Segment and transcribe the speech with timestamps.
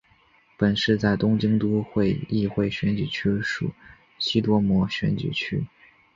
[0.57, 1.85] 本市在东京都
[2.27, 3.71] 议会选举区中属
[4.17, 5.67] 西多摩选举区。